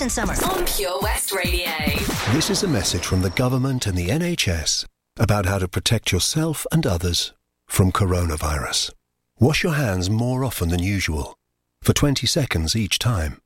How 0.00 0.06
many 0.06 0.08
days 0.08 0.18
left 0.18 0.38
in 0.38 0.44
summer? 0.46 0.60
On 0.60 0.66
Pure 0.66 1.00
West 1.02 1.32
Radio. 1.32 1.70
This 2.32 2.48
is 2.48 2.62
a 2.62 2.68
message 2.68 3.04
from 3.04 3.20
the 3.20 3.30
government 3.30 3.86
and 3.86 3.98
the 3.98 4.08
NHS 4.08 4.86
about 5.18 5.44
how 5.44 5.58
to 5.58 5.68
protect 5.68 6.10
yourself 6.10 6.66
and 6.72 6.86
others 6.86 7.32
from 7.66 7.92
coronavirus. 7.92 8.92
Wash 9.38 9.62
your 9.62 9.74
hands 9.74 10.08
more 10.08 10.42
often 10.44 10.70
than 10.70 10.82
usual, 10.82 11.36
for 11.82 11.92
20 11.92 12.26
seconds 12.26 12.74
each 12.74 12.98
time. 12.98 13.40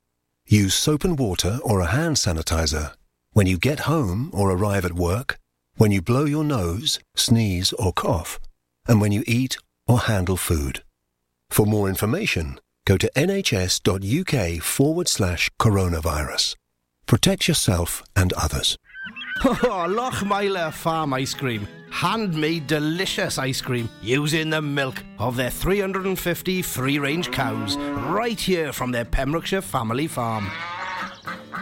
Use 0.46 0.74
soap 0.74 1.04
and 1.04 1.18
water 1.18 1.58
or 1.64 1.80
a 1.80 1.86
hand 1.86 2.16
sanitizer 2.16 2.94
when 3.32 3.46
you 3.48 3.58
get 3.58 3.80
home 3.80 4.30
or 4.32 4.50
arrive 4.52 4.84
at 4.84 4.92
work, 4.92 5.38
when 5.76 5.90
you 5.90 6.00
blow 6.00 6.24
your 6.24 6.44
nose, 6.44 7.00
sneeze 7.16 7.72
or 7.72 7.92
cough, 7.92 8.38
and 8.86 9.00
when 9.00 9.10
you 9.10 9.24
eat 9.26 9.56
or 9.88 9.98
handle 10.00 10.36
food. 10.36 10.84
For 11.50 11.66
more 11.66 11.88
information, 11.88 12.60
go 12.86 12.96
to 12.96 13.10
nhs.uk 13.16 14.62
forward 14.62 15.08
slash 15.08 15.50
coronavirus. 15.60 16.56
Protect 17.06 17.48
yourself 17.48 18.02
and 18.16 18.32
others. 18.34 18.76
Oh, 19.44 19.86
Lochmeyler 19.88 20.72
Farm 20.72 21.12
Ice 21.14 21.34
Cream. 21.34 21.66
handmade 21.90 22.66
delicious 22.68 23.36
ice 23.36 23.60
cream 23.60 23.88
using 24.00 24.48
the 24.48 24.62
milk 24.62 25.02
of 25.18 25.36
their 25.36 25.50
350 25.50 26.62
free 26.62 26.98
range 27.00 27.30
cows 27.32 27.76
right 27.76 28.38
here 28.38 28.72
from 28.72 28.92
their 28.92 29.04
Pembrokeshire 29.04 29.60
family 29.60 30.06
farm. 30.06 30.48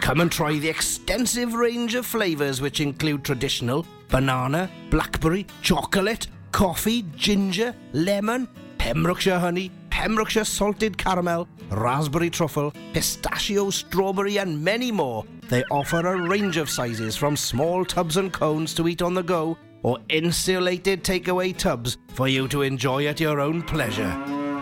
Come 0.01 0.21
and 0.21 0.31
try 0.31 0.57
the 0.59 0.69
extensive 0.69 1.55
range 1.55 1.95
of 1.95 2.05
flavours 2.05 2.61
which 2.61 2.79
include 2.79 3.23
traditional, 3.25 3.85
banana, 4.09 4.69
blackberry, 4.91 5.45
chocolate, 5.63 6.27
coffee, 6.51 7.03
ginger, 7.15 7.75
lemon, 7.93 8.47
Pembrokeshire 8.83 9.39
honey, 9.39 9.71
Pembrokeshire 9.91 10.43
salted 10.43 10.97
caramel, 10.97 11.47
raspberry 11.69 12.29
truffle, 12.29 12.73
pistachio, 12.91 13.69
strawberry, 13.69 14.39
and 14.39 14.61
many 14.61 14.91
more. 14.91 15.23
They 15.47 15.63
offer 15.71 16.05
a 16.05 16.27
range 16.27 16.57
of 16.57 16.69
sizes 16.69 17.15
from 17.15 17.37
small 17.37 17.85
tubs 17.85 18.17
and 18.17 18.33
cones 18.33 18.73
to 18.73 18.89
eat 18.89 19.01
on 19.01 19.13
the 19.13 19.23
go 19.23 19.57
or 19.83 19.99
insulated 20.09 21.01
takeaway 21.01 21.55
tubs 21.55 21.97
for 22.13 22.27
you 22.27 22.49
to 22.49 22.63
enjoy 22.63 23.07
at 23.07 23.21
your 23.21 23.39
own 23.39 23.61
pleasure. 23.61 24.13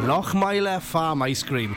Lochmeyler 0.02 0.80
Farm 0.80 1.24
Ice 1.24 1.42
Cream. 1.42 1.76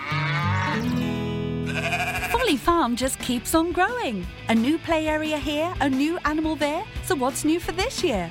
Folly 2.30 2.58
Farm 2.58 2.94
just 2.94 3.18
keeps 3.20 3.54
on 3.54 3.72
growing. 3.72 4.26
A 4.50 4.54
new 4.54 4.76
play 4.76 5.08
area 5.08 5.38
here, 5.38 5.72
a 5.80 5.88
new 5.88 6.18
animal 6.26 6.56
there. 6.56 6.84
So 7.04 7.14
what's 7.14 7.42
new 7.42 7.58
for 7.58 7.72
this 7.72 8.04
year? 8.04 8.30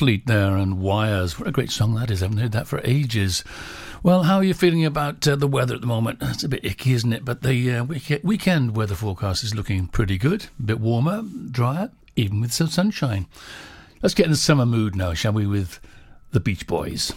Fleet 0.00 0.26
there 0.26 0.56
and 0.56 0.80
Wires. 0.80 1.38
What 1.38 1.46
a 1.46 1.52
great 1.52 1.70
song 1.70 1.94
that 1.96 2.10
is. 2.10 2.22
I 2.22 2.24
haven't 2.24 2.38
heard 2.40 2.52
that 2.52 2.66
for 2.66 2.80
ages. 2.84 3.44
Well, 4.02 4.22
how 4.22 4.36
are 4.36 4.42
you 4.42 4.54
feeling 4.54 4.82
about 4.86 5.28
uh, 5.28 5.36
the 5.36 5.46
weather 5.46 5.74
at 5.74 5.82
the 5.82 5.86
moment? 5.86 6.20
It's 6.22 6.42
a 6.42 6.48
bit 6.48 6.64
icky, 6.64 6.94
isn't 6.94 7.12
it? 7.12 7.22
But 7.22 7.42
the 7.42 7.70
uh, 7.70 7.84
week- 7.84 8.20
weekend 8.22 8.74
weather 8.74 8.94
forecast 8.94 9.44
is 9.44 9.54
looking 9.54 9.88
pretty 9.88 10.16
good. 10.16 10.46
A 10.58 10.62
bit 10.62 10.80
warmer, 10.80 11.22
drier, 11.50 11.90
even 12.16 12.40
with 12.40 12.50
some 12.50 12.68
sunshine. 12.68 13.26
Let's 14.00 14.14
get 14.14 14.24
in 14.24 14.30
the 14.30 14.38
summer 14.38 14.64
mood 14.64 14.96
now, 14.96 15.12
shall 15.12 15.34
we, 15.34 15.46
with 15.46 15.80
the 16.30 16.40
Beach 16.40 16.66
Boys. 16.66 17.12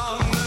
long. 0.00 0.39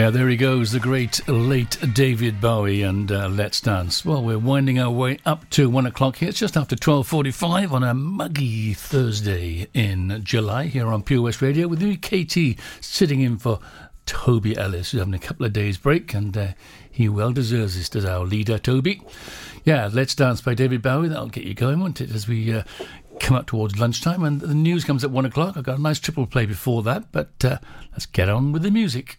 Yeah, 0.00 0.08
there 0.08 0.30
he 0.30 0.36
goes, 0.38 0.72
the 0.72 0.80
great 0.80 1.28
late 1.28 1.76
David 1.92 2.40
Bowie 2.40 2.80
and 2.80 3.12
uh, 3.12 3.28
Let's 3.28 3.60
Dance. 3.60 4.02
Well, 4.02 4.22
we're 4.22 4.38
winding 4.38 4.78
our 4.78 4.90
way 4.90 5.18
up 5.26 5.50
to 5.50 5.68
one 5.68 5.84
o'clock 5.84 6.16
here. 6.16 6.30
It's 6.30 6.38
just 6.38 6.56
after 6.56 6.74
12.45 6.74 7.70
on 7.70 7.84
a 7.84 7.92
muggy 7.92 8.72
Thursday 8.72 9.68
in 9.74 10.22
July 10.24 10.68
here 10.68 10.86
on 10.86 11.02
Pure 11.02 11.20
West 11.20 11.42
Radio 11.42 11.68
with 11.68 11.82
me, 11.82 11.98
KT, 11.98 12.58
sitting 12.80 13.20
in 13.20 13.36
for 13.36 13.60
Toby 14.06 14.56
Ellis, 14.56 14.90
who's 14.90 15.00
having 15.00 15.12
a 15.12 15.18
couple 15.18 15.44
of 15.44 15.52
days 15.52 15.76
break 15.76 16.14
and 16.14 16.34
uh, 16.34 16.48
he 16.90 17.06
well 17.06 17.32
deserves 17.32 17.76
this, 17.76 17.94
as 17.94 18.06
our 18.06 18.24
leader, 18.24 18.56
Toby. 18.56 19.02
Yeah, 19.66 19.90
Let's 19.92 20.14
Dance 20.14 20.40
by 20.40 20.54
David 20.54 20.80
Bowie, 20.80 21.08
that'll 21.08 21.28
get 21.28 21.44
you 21.44 21.52
going, 21.52 21.78
won't 21.78 22.00
it, 22.00 22.10
as 22.10 22.26
we 22.26 22.54
uh, 22.54 22.62
come 23.18 23.36
up 23.36 23.44
towards 23.44 23.78
lunchtime, 23.78 24.24
and 24.24 24.40
the 24.40 24.54
news 24.54 24.82
comes 24.82 25.04
at 25.04 25.10
one 25.10 25.26
o'clock. 25.26 25.58
I've 25.58 25.64
got 25.64 25.78
a 25.78 25.82
nice 25.82 26.00
triple 26.00 26.26
play 26.26 26.46
before 26.46 26.82
that, 26.84 27.12
but 27.12 27.44
uh, 27.44 27.58
let's 27.92 28.06
get 28.06 28.30
on 28.30 28.52
with 28.52 28.62
the 28.62 28.70
music. 28.70 29.18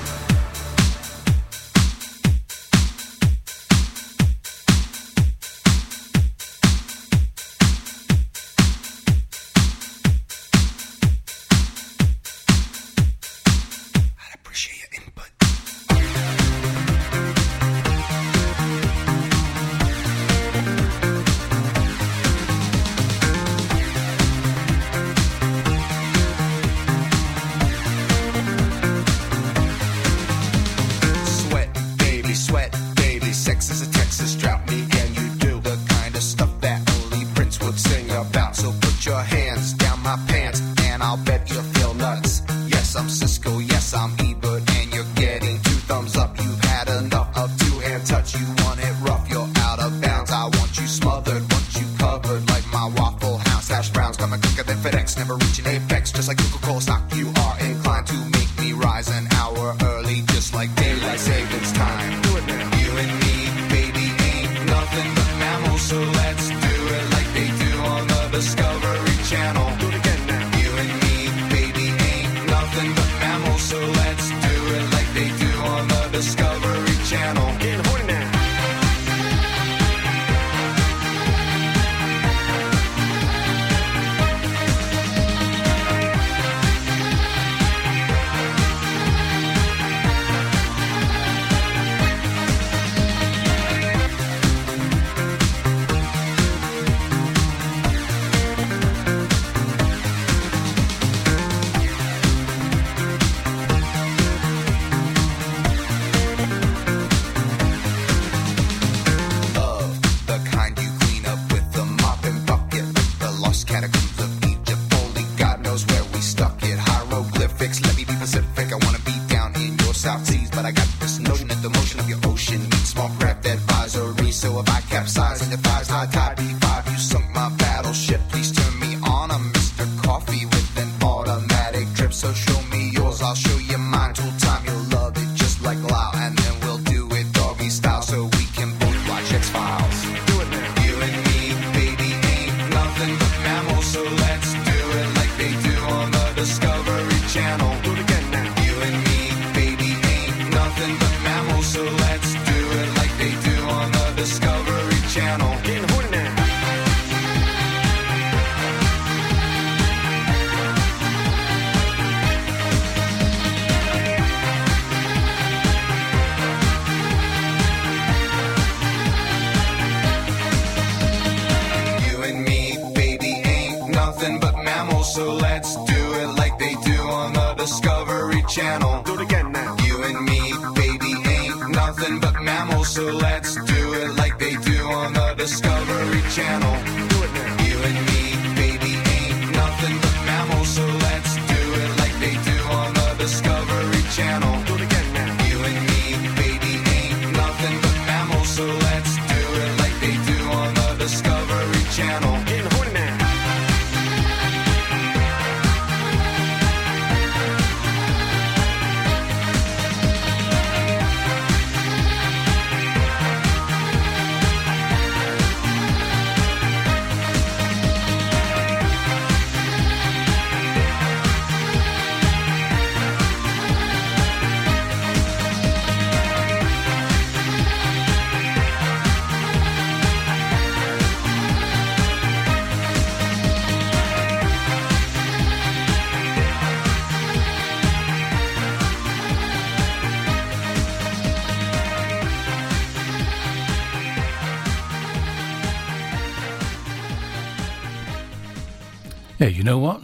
know 249.71 249.77
what? 249.77 250.01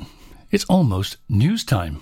It's 0.49 0.63
almost 0.69 1.17
news 1.27 1.65
time. 1.65 1.99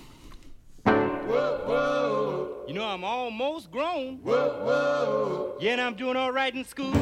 Whoa, 0.84 1.62
whoa. 1.66 2.64
You 2.68 2.74
know, 2.74 2.84
I'm 2.84 3.02
almost 3.02 3.72
grown. 3.72 4.18
Whoa, 4.18 5.56
yeah, 5.58 5.72
and 5.72 5.80
I'm 5.80 5.96
doing 5.96 6.16
all 6.16 6.30
right 6.30 6.54
in 6.54 6.64
school. 6.64 6.92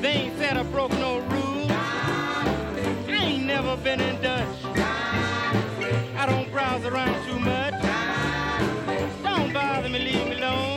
They 0.00 0.12
ain't 0.20 0.38
said 0.38 0.56
I 0.56 0.62
broke 0.70 0.92
no 0.92 1.18
rules. 1.18 1.72
I 1.72 3.10
ain't 3.10 3.46
never 3.46 3.76
been 3.78 4.00
in 4.00 4.22
Dutch. 4.22 4.58
I 6.16 6.26
don't 6.30 6.52
browse 6.52 6.84
around 6.84 7.16
too 7.26 7.40
much. 7.40 7.74
Don't 9.24 9.52
bother 9.52 9.88
me, 9.88 9.98
leave 9.98 10.28
me 10.28 10.36
alone. 10.36 10.73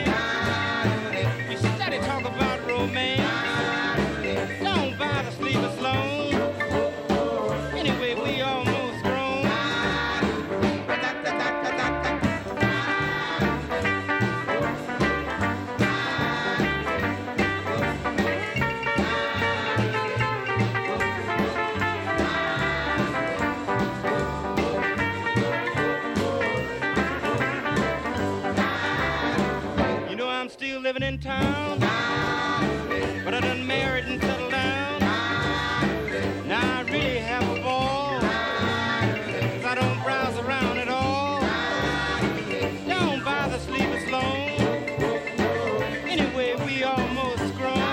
man. 0.00 0.41
living 30.92 31.08
in 31.08 31.18
town. 31.18 31.78
But 33.24 33.32
I 33.32 33.40
done 33.40 33.66
married 33.66 34.04
and 34.04 34.20
settled 34.20 34.50
down. 34.50 35.00
Now 36.46 36.80
I 36.80 36.82
really 36.82 37.16
have 37.16 37.44
a 37.44 37.62
ball. 37.62 38.20
Cause 38.20 39.64
I 39.64 39.74
don't 39.74 40.02
browse 40.02 40.36
around 40.40 40.76
at 40.76 40.88
all. 40.88 41.40
Don't 42.86 43.24
bother, 43.24 43.58
sleep 43.60 43.88
us 43.88 44.06
alone. 44.08 44.50
Anyway, 46.06 46.56
we 46.66 46.84
almost 46.84 47.54
grown. 47.56 47.92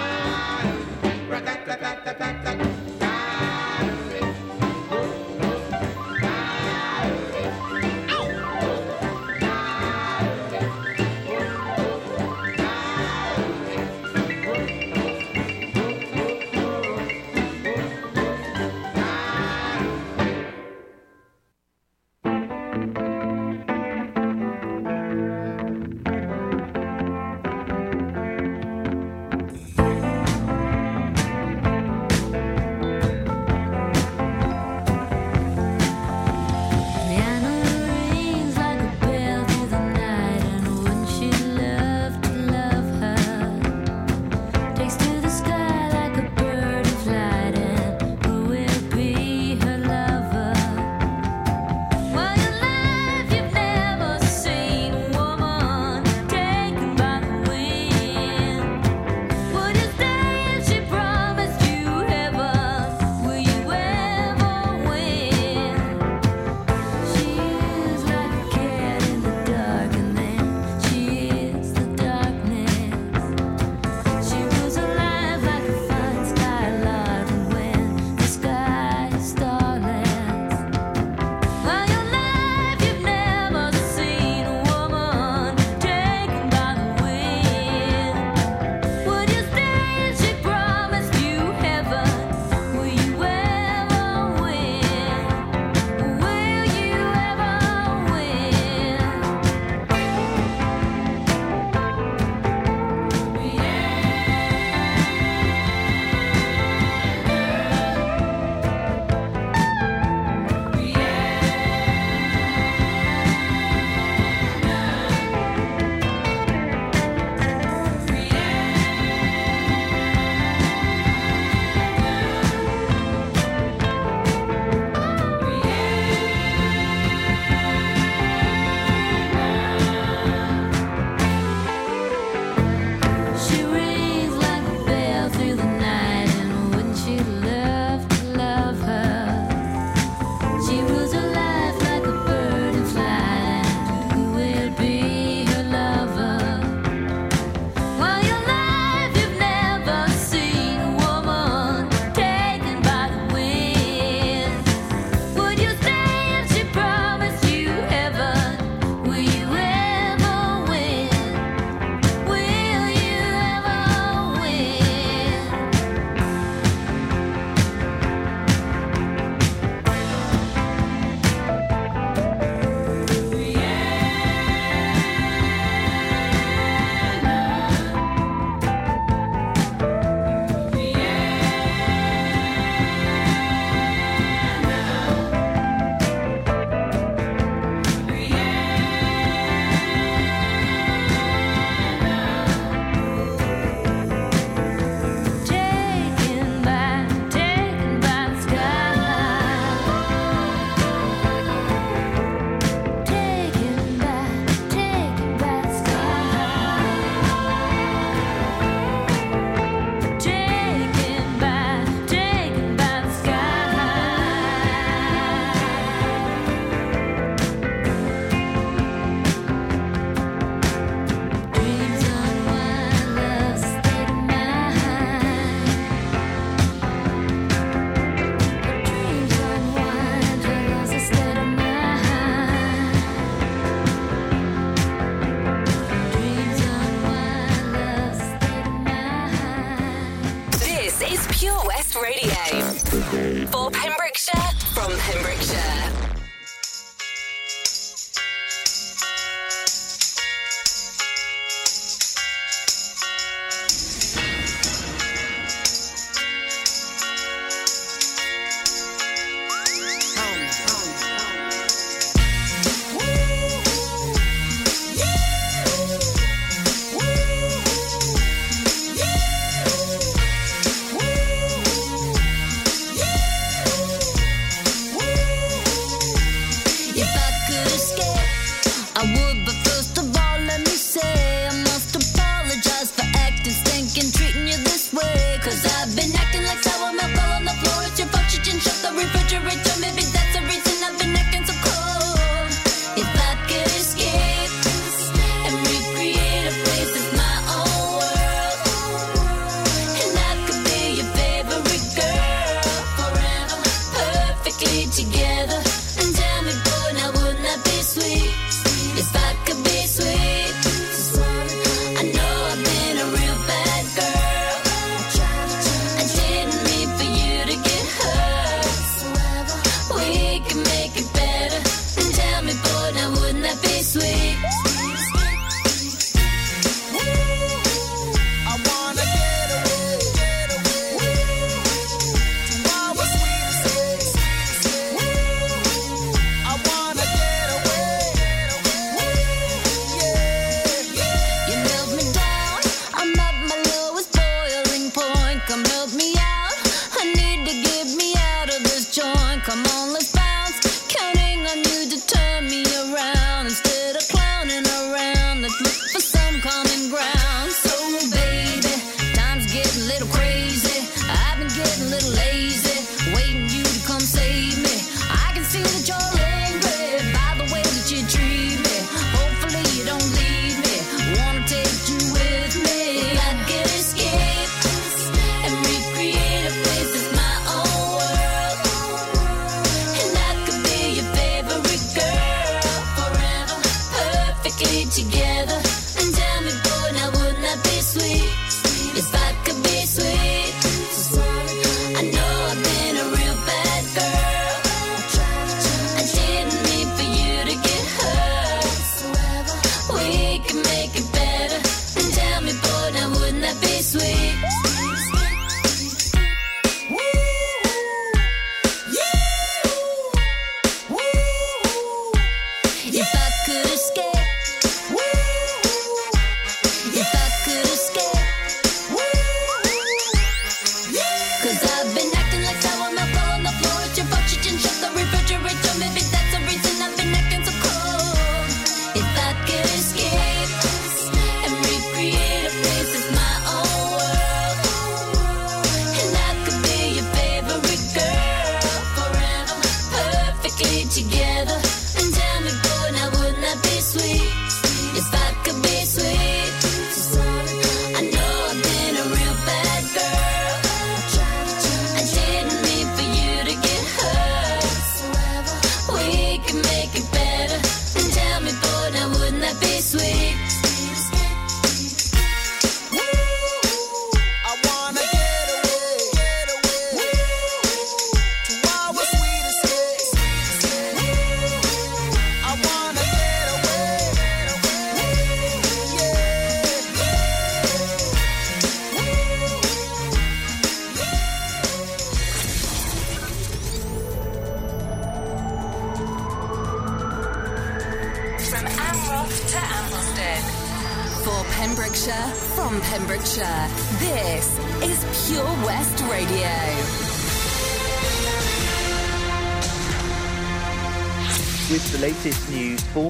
every 289.51 289.63
time 289.63 289.83
it 289.83 289.95
be 289.95 290.03
that 290.13 290.28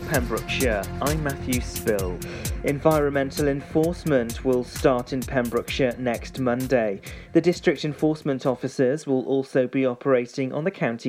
Pembrokeshire, 0.10 0.82
I'm 1.03 1.22
Matthew 1.24 1.62
Spill. 1.62 2.18
Environmental 2.64 3.47
enforcement 3.47 4.43
will 4.43 4.64
start 4.64 5.14
in 5.14 5.22
Pembrokeshire 5.22 5.95
next 5.99 6.39
Monday. 6.39 6.99
The 7.34 7.39
district 7.39 7.86
enforcement 7.86 8.47
officers 8.47 9.05
will 9.05 9.24
also 9.28 9.68
be 9.68 9.86
operating 9.86 10.51
on 10.51 10.64
the 10.64 10.72
county 10.72 11.07